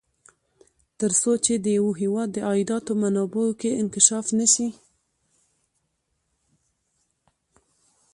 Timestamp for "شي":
4.53-4.67